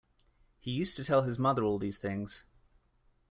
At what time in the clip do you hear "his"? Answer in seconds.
1.21-1.37